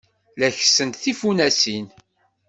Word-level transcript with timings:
La 0.41 0.49
kessent 0.57 0.95
tfunasin. 1.03 1.85